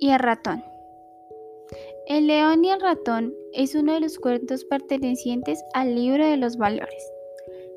y 0.00 0.10
el 0.10 0.18
ratón. 0.18 0.62
El 2.06 2.26
león 2.26 2.62
y 2.62 2.70
el 2.70 2.80
ratón 2.80 3.32
es 3.54 3.74
uno 3.74 3.94
de 3.94 4.00
los 4.00 4.18
cuentos 4.18 4.66
pertenecientes 4.66 5.64
al 5.72 5.94
libro 5.94 6.26
de 6.26 6.36
los 6.36 6.58
valores, 6.58 7.10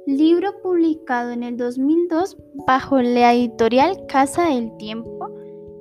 libro 0.06 0.52
publicado 0.62 1.32
en 1.32 1.44
el 1.44 1.56
2002 1.56 2.36
bajo 2.68 3.02
la 3.02 3.34
editorial 3.34 4.06
Casa 4.08 4.50
del 4.50 4.76
Tiempo 4.76 5.30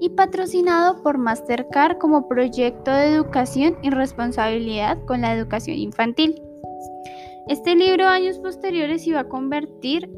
y 0.01 0.11
patrocinado 0.11 1.03
por 1.03 1.19
Mastercard 1.19 1.99
como 1.99 2.29
proyecto 2.29 2.93
de 2.93 3.13
educación 3.13 3.77
y 3.83 3.91
responsabilidad 3.91 5.05
con 5.07 5.23
la 5.23 5.35
educación 5.35 5.79
infantil. 5.79 6.41
Este 7.49 7.75
libro 7.75 8.07
años 8.07 8.39
posteriores 8.39 9.05
iba 9.09 9.21
a 9.21 9.29
convertir 9.29 10.09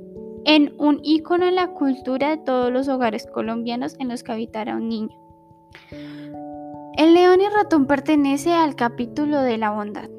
en 0.45 0.75
un 0.79 1.01
icono 1.03 1.47
en 1.47 1.55
la 1.55 1.69
cultura 1.69 2.31
de 2.31 2.39
todos 2.39 2.73
los 2.73 2.89
hogares 2.89 3.27
colombianos 3.27 3.97
en 3.99 4.09
los 4.09 4.23
que 4.23 4.33
habitara 4.33 4.77
un 4.77 4.89
niño. 4.89 5.17
El 6.97 7.15
león 7.15 7.41
y 7.41 7.49
ratón 7.49 7.87
pertenece 7.87 8.53
al 8.53 8.75
capítulo 8.75 9.41
de 9.43 9.59
la 9.59 9.71
bondad. 9.71 10.11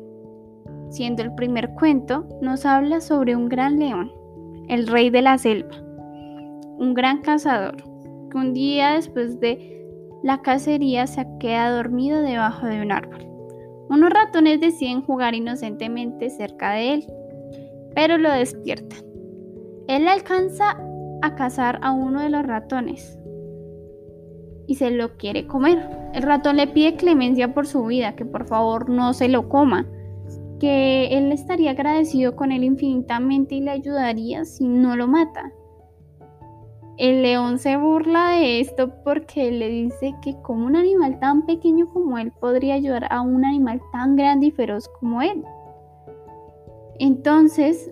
Siendo 0.90 1.22
el 1.22 1.36
primer 1.36 1.74
cuento, 1.74 2.26
nos 2.42 2.66
habla 2.66 3.02
sobre 3.02 3.36
un 3.36 3.50
gran 3.50 3.80
león, 3.80 4.12
el 4.68 4.88
rey 4.88 5.10
de 5.10 5.22
la 5.22 5.38
selva, 5.38 5.76
un 6.78 6.94
gran 6.94 7.22
cazador, 7.22 7.78
que 8.32 8.38
un 8.38 8.54
día 8.54 8.94
después 8.94 9.40
de 9.40 9.86
la 10.24 10.42
cacería 10.42 11.06
se 11.08 11.26
queda 11.40 11.72
dormido 11.72 12.22
debajo 12.22 12.66
de 12.66 12.82
un 12.82 12.92
árbol. 12.92 13.26
Unos 13.90 14.12
ratones 14.12 14.62
deciden 14.62 15.02
jugar 15.02 15.36
inocentemente 15.36 16.30
cerca 16.30 16.74
de 16.74 16.94
él, 16.94 17.14
pero 17.96 18.18
lo 18.18 18.32
despiertan. 18.32 19.09
Él 19.90 20.08
alcanza 20.08 20.78
a 21.24 21.34
cazar 21.34 21.80
a 21.82 21.94
uno 21.94 22.22
de 22.22 22.30
los 22.30 22.46
ratones 22.46 23.18
y 24.68 24.76
se 24.76 24.92
lo 24.92 25.18
quiere 25.18 25.48
comer. 25.48 25.80
El 26.14 26.22
ratón 26.22 26.58
le 26.58 26.68
pide 26.68 26.96
clemencia 26.96 27.56
por 27.56 27.66
su 27.66 27.84
vida, 27.86 28.16
que 28.16 28.24
por 28.24 28.46
favor 28.46 28.88
no 28.88 29.14
se 29.14 29.28
lo 29.30 29.50
coma, 29.50 29.88
que 30.60 31.18
él 31.18 31.32
estaría 31.32 31.72
agradecido 31.72 32.36
con 32.36 32.52
él 32.52 32.64
infinitamente 32.66 33.56
y 33.56 33.62
le 33.62 33.72
ayudaría 33.72 34.46
si 34.46 34.68
no 34.68 34.96
lo 34.96 35.08
mata. 35.08 35.52
El 36.98 37.24
león 37.24 37.58
se 37.58 37.76
burla 37.76 38.34
de 38.34 38.60
esto 38.60 38.94
porque 39.04 39.52
le 39.52 39.70
dice 39.70 40.14
que 40.22 40.40
como 40.44 40.68
un 40.68 40.76
animal 40.76 41.20
tan 41.20 41.48
pequeño 41.48 41.90
como 41.92 42.20
él 42.20 42.32
podría 42.40 42.76
ayudar 42.76 43.12
a 43.12 43.22
un 43.22 43.44
animal 43.44 43.82
tan 43.92 44.16
grande 44.16 44.48
y 44.48 44.52
feroz 44.52 44.88
como 45.00 45.24
él. 45.24 45.44
Entonces 47.00 47.90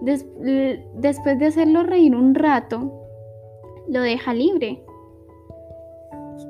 después 0.00 1.38
de 1.38 1.46
hacerlo 1.46 1.82
reír 1.82 2.14
un 2.14 2.34
rato, 2.34 2.92
lo 3.88 4.00
deja 4.00 4.34
libre. 4.34 4.82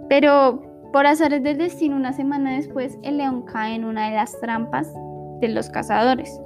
Pero 0.08 0.62
por 0.92 1.06
azares 1.06 1.42
del 1.42 1.58
destino, 1.58 1.96
una 1.96 2.12
semana 2.12 2.56
después, 2.56 2.98
el 3.02 3.18
león 3.18 3.42
cae 3.42 3.76
en 3.76 3.84
una 3.84 4.08
de 4.08 4.16
las 4.16 4.38
trampas 4.40 4.92
de 5.40 5.48
los 5.48 5.70
cazadores. 5.70 6.40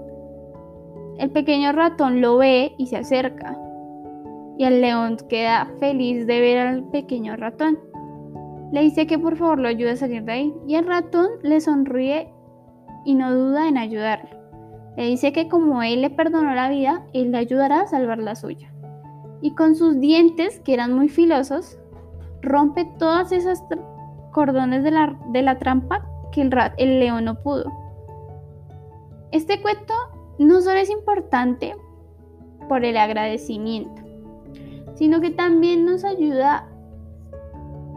El 1.18 1.30
pequeño 1.30 1.72
ratón 1.72 2.20
lo 2.20 2.36
ve 2.36 2.74
y 2.76 2.86
se 2.86 2.96
acerca. 2.96 3.58
Y 4.58 4.64
el 4.64 4.80
león 4.80 5.16
queda 5.28 5.70
feliz 5.80 6.26
de 6.26 6.40
ver 6.40 6.58
al 6.58 6.84
pequeño 6.84 7.36
ratón. 7.36 7.78
Le 8.70 8.82
dice 8.82 9.06
que 9.06 9.18
por 9.18 9.36
favor 9.36 9.58
lo 9.58 9.68
ayude 9.68 9.92
a 9.92 9.96
salir 9.96 10.24
de 10.24 10.32
ahí. 10.32 10.54
Y 10.66 10.74
el 10.74 10.86
ratón 10.86 11.28
le 11.42 11.60
sonríe 11.60 12.32
y 13.04 13.14
no 13.14 13.34
duda 13.34 13.68
en 13.68 13.78
ayudarlo. 13.78 14.43
Le 14.96 15.06
dice 15.06 15.32
que 15.32 15.48
como 15.48 15.82
él 15.82 16.02
le 16.02 16.10
perdonó 16.10 16.54
la 16.54 16.68
vida, 16.68 17.04
él 17.12 17.32
le 17.32 17.38
ayudará 17.38 17.80
a 17.80 17.86
salvar 17.86 18.18
la 18.18 18.36
suya. 18.36 18.72
Y 19.40 19.54
con 19.54 19.74
sus 19.74 19.98
dientes, 20.00 20.60
que 20.60 20.74
eran 20.74 20.92
muy 20.92 21.08
filosos, 21.08 21.78
rompe 22.40 22.84
todas 22.98 23.32
esas 23.32 23.62
cordones 24.32 24.84
de 24.84 24.90
la, 24.90 25.18
de 25.32 25.42
la 25.42 25.58
trampa 25.58 26.06
que 26.32 26.42
el, 26.42 26.54
el 26.78 27.00
león 27.00 27.24
no 27.24 27.42
pudo. 27.42 27.72
Este 29.32 29.60
cuento 29.60 29.94
no 30.38 30.60
solo 30.60 30.78
es 30.78 30.90
importante 30.90 31.74
por 32.68 32.84
el 32.84 32.96
agradecimiento, 32.96 34.02
sino 34.94 35.20
que 35.20 35.30
también 35.30 35.84
nos 35.84 36.04
ayuda 36.04 36.68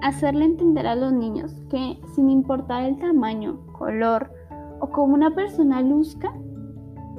a 0.01 0.07
hacerle 0.07 0.45
entender 0.45 0.87
a 0.87 0.95
los 0.95 1.13
niños 1.13 1.55
que 1.69 1.99
sin 2.15 2.29
importar 2.29 2.83
el 2.83 2.97
tamaño, 2.97 3.59
color 3.73 4.31
o 4.79 4.89
cómo 4.89 5.15
una 5.15 5.33
persona 5.33 5.81
luzca, 5.81 6.33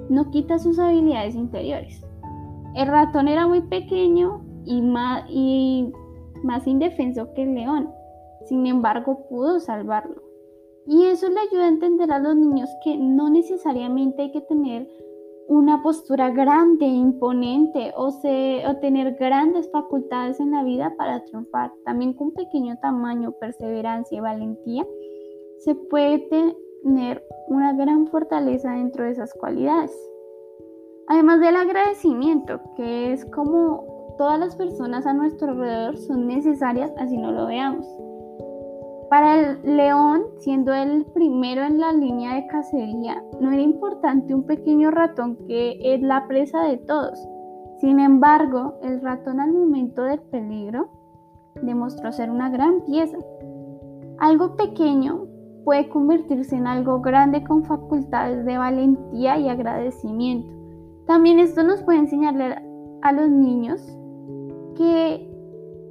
no 0.08 0.30
quita 0.30 0.58
sus 0.58 0.78
habilidades 0.78 1.34
interiores. 1.34 2.04
El 2.74 2.88
ratón 2.88 3.28
era 3.28 3.46
muy 3.46 3.60
pequeño 3.62 4.42
y 4.64 4.82
más, 4.82 5.24
y 5.28 5.92
más 6.42 6.66
indefenso 6.66 7.32
que 7.34 7.42
el 7.42 7.54
león, 7.54 7.90
sin 8.46 8.66
embargo 8.66 9.26
pudo 9.28 9.60
salvarlo. 9.60 10.22
Y 10.86 11.04
eso 11.04 11.28
le 11.28 11.40
ayuda 11.40 11.64
a 11.64 11.68
entender 11.68 12.10
a 12.12 12.18
los 12.18 12.34
niños 12.34 12.70
que 12.82 12.96
no 12.96 13.28
necesariamente 13.28 14.22
hay 14.22 14.32
que 14.32 14.40
tener 14.40 14.88
una 15.48 15.82
postura 15.82 16.30
grande, 16.30 16.86
imponente 16.86 17.92
o, 17.96 18.08
o 18.08 18.76
tener 18.80 19.14
grandes 19.14 19.70
facultades 19.70 20.40
en 20.40 20.50
la 20.50 20.62
vida 20.62 20.94
para 20.96 21.24
triunfar. 21.24 21.72
También 21.84 22.12
con 22.12 22.32
pequeño 22.32 22.78
tamaño, 22.80 23.32
perseverancia 23.32 24.18
y 24.18 24.20
valentía 24.20 24.86
se 25.58 25.74
puede 25.74 26.18
tener 26.82 27.24
una 27.48 27.72
gran 27.72 28.06
fortaleza 28.06 28.72
dentro 28.72 29.04
de 29.04 29.10
esas 29.10 29.32
cualidades. 29.34 29.92
Además 31.08 31.40
del 31.40 31.56
agradecimiento, 31.56 32.60
que 32.76 33.12
es 33.12 33.24
como 33.26 34.14
todas 34.18 34.38
las 34.38 34.56
personas 34.56 35.06
a 35.06 35.14
nuestro 35.14 35.52
alrededor 35.52 35.96
son 35.96 36.26
necesarias 36.26 36.92
así 36.98 37.16
no 37.16 37.32
lo 37.32 37.46
veamos. 37.46 37.86
Para 39.08 39.40
el 39.40 39.76
león, 39.76 40.24
siendo 40.38 40.74
el 40.74 41.06
primero 41.06 41.62
en 41.62 41.80
la 41.80 41.92
línea 41.94 42.34
de 42.34 42.46
cacería, 42.46 43.22
no 43.40 43.50
era 43.50 43.62
importante 43.62 44.34
un 44.34 44.44
pequeño 44.44 44.90
ratón 44.90 45.38
que 45.46 45.78
es 45.82 46.02
la 46.02 46.26
presa 46.28 46.64
de 46.64 46.76
todos. 46.76 47.18
Sin 47.80 48.00
embargo, 48.00 48.78
el 48.82 49.00
ratón 49.00 49.40
al 49.40 49.52
momento 49.52 50.02
del 50.02 50.20
peligro 50.20 50.90
demostró 51.62 52.12
ser 52.12 52.30
una 52.30 52.50
gran 52.50 52.84
pieza. 52.84 53.16
Algo 54.18 54.56
pequeño 54.56 55.27
puede 55.68 55.90
convertirse 55.90 56.56
en 56.56 56.66
algo 56.66 57.02
grande 57.02 57.44
con 57.44 57.62
facultades 57.62 58.46
de 58.46 58.56
valentía 58.56 59.36
y 59.36 59.50
agradecimiento. 59.50 60.50
También 61.06 61.38
esto 61.38 61.62
nos 61.62 61.82
puede 61.82 61.98
enseñarle 61.98 62.56
a 63.02 63.12
los 63.12 63.28
niños 63.28 63.78
que 64.78 65.30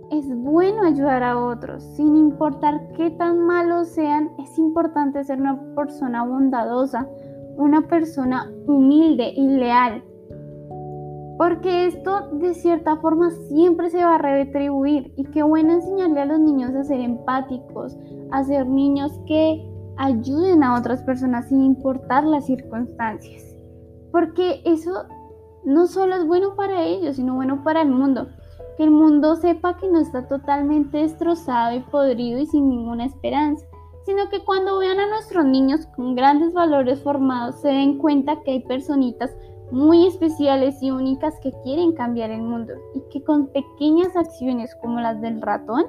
es 0.09 0.35
bueno 0.35 0.81
ayudar 0.81 1.21
a 1.21 1.37
otros, 1.37 1.83
sin 1.95 2.15
importar 2.15 2.91
qué 2.93 3.11
tan 3.11 3.45
malos 3.45 3.89
sean, 3.89 4.31
es 4.39 4.57
importante 4.57 5.23
ser 5.23 5.39
una 5.39 5.61
persona 5.75 6.25
bondadosa, 6.25 7.07
una 7.57 7.83
persona 7.83 8.51
humilde 8.65 9.31
y 9.35 9.47
leal. 9.47 10.03
Porque 11.37 11.85
esto 11.85 12.29
de 12.31 12.55
cierta 12.55 12.97
forma 12.97 13.29
siempre 13.47 13.89
se 13.89 14.03
va 14.03 14.15
a 14.15 14.17
retribuir 14.17 15.13
y 15.17 15.23
qué 15.25 15.43
bueno 15.43 15.73
enseñarle 15.73 16.21
a 16.21 16.25
los 16.25 16.39
niños 16.39 16.73
a 16.73 16.83
ser 16.83 16.99
empáticos, 16.99 17.95
a 18.31 18.43
ser 18.43 18.67
niños 18.67 19.11
que 19.27 19.63
ayuden 19.97 20.63
a 20.63 20.75
otras 20.75 21.03
personas 21.03 21.47
sin 21.47 21.63
importar 21.63 22.23
las 22.23 22.45
circunstancias. 22.45 23.55
Porque 24.11 24.61
eso 24.65 25.05
no 25.63 25.85
solo 25.85 26.15
es 26.15 26.25
bueno 26.25 26.55
para 26.55 26.83
ellos, 26.83 27.17
sino 27.17 27.35
bueno 27.35 27.63
para 27.63 27.81
el 27.81 27.89
mundo. 27.89 28.27
Que 28.77 28.83
el 28.83 28.91
mundo 28.91 29.35
sepa 29.35 29.77
que 29.77 29.87
no 29.89 29.99
está 29.99 30.27
totalmente 30.27 30.99
destrozado 30.99 31.75
y 31.75 31.81
podrido 31.81 32.39
y 32.39 32.45
sin 32.47 32.69
ninguna 32.69 33.05
esperanza, 33.05 33.65
sino 34.05 34.29
que 34.29 34.43
cuando 34.43 34.79
vean 34.79 34.99
a 34.99 35.09
nuestros 35.09 35.45
niños 35.45 35.85
con 35.95 36.15
grandes 36.15 36.53
valores 36.53 37.03
formados 37.03 37.59
se 37.61 37.67
den 37.67 37.97
cuenta 37.97 38.41
que 38.43 38.51
hay 38.51 38.59
personitas 38.61 39.35
muy 39.71 40.07
especiales 40.07 40.81
y 40.81 40.91
únicas 40.91 41.39
que 41.41 41.51
quieren 41.63 41.93
cambiar 41.93 42.29
el 42.29 42.41
mundo 42.41 42.73
y 42.93 43.01
que 43.11 43.23
con 43.23 43.47
pequeñas 43.47 44.15
acciones 44.15 44.75
como 44.75 44.99
las 45.01 45.19
del 45.21 45.41
ratón 45.41 45.85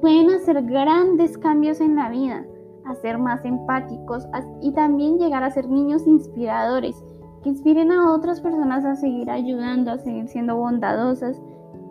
pueden 0.00 0.30
hacer 0.30 0.62
grandes 0.62 1.36
cambios 1.38 1.80
en 1.80 1.96
la 1.96 2.08
vida, 2.08 2.44
a 2.84 2.94
ser 2.96 3.18
más 3.18 3.44
empáticos 3.44 4.26
y 4.60 4.72
también 4.72 5.18
llegar 5.18 5.42
a 5.42 5.50
ser 5.50 5.68
niños 5.68 6.06
inspiradores 6.06 7.02
que 7.42 7.48
inspiren 7.48 7.90
a 7.90 8.12
otras 8.12 8.40
personas 8.40 8.84
a 8.84 8.96
seguir 8.96 9.30
ayudando, 9.30 9.92
a 9.92 9.98
seguir 9.98 10.28
siendo 10.28 10.56
bondadosas 10.56 11.40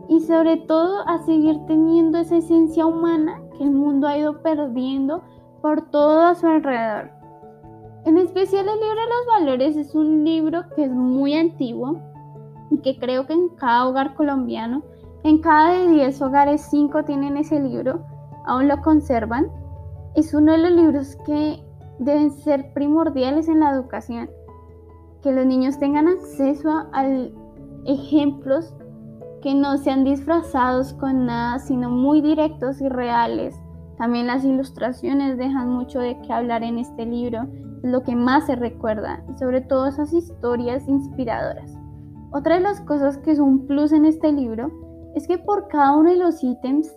y 0.07 0.19
sobre 0.21 0.57
todo 0.57 1.07
a 1.07 1.19
seguir 1.19 1.57
teniendo 1.67 2.17
esa 2.17 2.37
esencia 2.37 2.85
humana 2.85 3.41
que 3.57 3.63
el 3.63 3.71
mundo 3.71 4.07
ha 4.07 4.17
ido 4.17 4.41
perdiendo 4.41 5.23
por 5.61 5.89
todo 5.89 6.21
a 6.21 6.35
su 6.35 6.47
alrededor. 6.47 7.20
En 8.05 8.17
especial 8.17 8.67
el 8.67 8.79
libro 8.79 8.95
de 8.95 9.07
los 9.07 9.39
valores 9.39 9.77
es 9.77 9.93
un 9.93 10.23
libro 10.23 10.63
que 10.75 10.85
es 10.85 10.91
muy 10.91 11.35
antiguo 11.35 11.99
y 12.69 12.77
que 12.79 12.97
creo 12.97 13.27
que 13.27 13.33
en 13.33 13.49
cada 13.49 13.87
hogar 13.87 14.15
colombiano, 14.15 14.81
en 15.23 15.39
cada 15.39 15.73
de 15.73 15.87
10 15.89 16.21
hogares 16.21 16.61
5 16.71 17.03
tienen 17.03 17.37
ese 17.37 17.59
libro, 17.59 18.03
aún 18.45 18.67
lo 18.67 18.81
conservan. 18.81 19.51
Es 20.15 20.33
uno 20.33 20.53
de 20.53 20.57
los 20.57 20.71
libros 20.71 21.15
que 21.25 21.63
deben 21.99 22.31
ser 22.31 22.73
primordiales 22.73 23.47
en 23.47 23.59
la 23.59 23.71
educación 23.71 24.29
que 25.21 25.31
los 25.31 25.45
niños 25.45 25.77
tengan 25.77 26.07
acceso 26.07 26.69
a, 26.91 27.05
ejemplos 27.85 28.73
que 29.41 29.55
no 29.55 29.77
sean 29.77 30.03
disfrazados 30.03 30.93
con 30.93 31.25
nada, 31.25 31.59
sino 31.59 31.89
muy 31.89 32.21
directos 32.21 32.79
y 32.81 32.89
reales. 32.89 33.59
También 33.97 34.27
las 34.27 34.43
ilustraciones 34.43 35.37
dejan 35.37 35.69
mucho 35.69 35.99
de 35.99 36.19
qué 36.21 36.33
hablar 36.33 36.63
en 36.63 36.77
este 36.77 37.05
libro, 37.05 37.47
lo 37.83 38.03
que 38.03 38.15
más 38.15 38.45
se 38.45 38.55
recuerda, 38.55 39.23
y 39.29 39.37
sobre 39.37 39.61
todo 39.61 39.87
esas 39.87 40.13
historias 40.13 40.87
inspiradoras. 40.87 41.75
Otra 42.31 42.55
de 42.55 42.61
las 42.61 42.81
cosas 42.81 43.17
que 43.17 43.31
es 43.31 43.39
un 43.39 43.67
plus 43.67 43.91
en 43.91 44.05
este 44.05 44.31
libro 44.31 44.71
es 45.15 45.27
que 45.27 45.37
por 45.37 45.67
cada 45.67 45.97
uno 45.97 46.11
de 46.11 46.17
los 46.17 46.43
ítems 46.43 46.89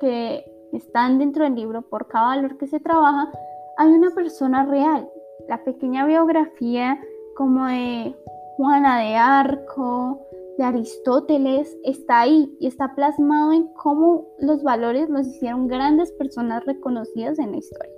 que 0.00 0.44
están 0.72 1.18
dentro 1.18 1.44
del 1.44 1.54
libro, 1.54 1.82
por 1.82 2.06
cada 2.06 2.28
valor 2.28 2.56
que 2.58 2.66
se 2.66 2.80
trabaja, 2.80 3.30
hay 3.78 3.90
una 3.90 4.10
persona 4.10 4.64
real. 4.64 5.08
La 5.48 5.62
pequeña 5.64 6.06
biografía 6.06 7.00
como 7.36 7.66
de 7.66 8.14
Juana 8.56 9.00
de 9.00 9.16
Arco, 9.16 10.20
de 10.56 10.64
Aristóteles, 10.64 11.76
está 11.84 12.20
ahí 12.20 12.56
y 12.60 12.66
está 12.66 12.94
plasmado 12.94 13.52
en 13.52 13.66
cómo 13.74 14.26
los 14.38 14.62
valores 14.62 15.08
los 15.10 15.26
hicieron 15.26 15.66
grandes 15.66 16.12
personas 16.12 16.64
reconocidas 16.64 17.38
en 17.38 17.52
la 17.52 17.58
historia. 17.58 17.92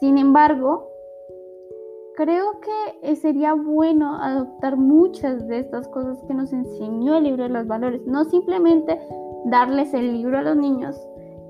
Sin 0.00 0.16
embargo, 0.16 0.88
creo 2.18 2.58
que 2.60 3.14
sería 3.14 3.54
bueno 3.54 4.16
adoptar 4.20 4.76
muchas 4.76 5.46
de 5.46 5.60
estas 5.60 5.86
cosas 5.86 6.20
que 6.26 6.34
nos 6.34 6.52
enseñó 6.52 7.16
el 7.16 7.22
libro 7.22 7.44
de 7.44 7.50
los 7.50 7.68
valores, 7.68 8.04
no 8.08 8.24
simplemente 8.24 8.98
darles 9.44 9.94
el 9.94 10.14
libro 10.14 10.38
a 10.38 10.42
los 10.42 10.56
niños 10.56 11.00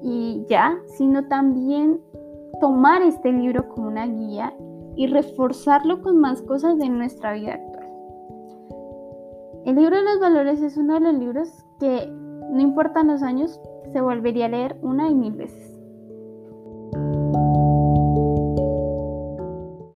y 0.03 0.45
ya, 0.47 0.79
sino 0.99 1.27
también 1.27 2.03
tomar 2.61 3.01
este 3.01 3.33
libro 3.33 3.67
como 3.71 3.89
una 3.89 4.07
guía 4.09 4.53
y 4.95 5.07
reforzarlo 5.07 6.03
con 6.03 6.19
más 6.19 6.43
cosas 6.43 6.77
de 6.77 6.91
nuestra 6.91 7.33
vida 7.33 7.55
actual. 7.55 7.89
El 9.65 9.77
libro 9.77 9.97
de 9.97 10.03
los 10.03 10.21
valores 10.21 10.61
es 10.61 10.77
uno 10.77 10.95
de 10.95 11.01
los 11.01 11.15
libros 11.15 11.65
que, 11.81 12.13
no 12.51 12.61
importan 12.61 13.07
los 13.07 13.23
años, 13.23 13.59
se 13.91 14.03
volvería 14.03 14.45
a 14.45 14.51
leer 14.51 14.77
una 14.83 15.09
y 15.09 15.15
mil 15.15 15.33
veces. 15.33 15.78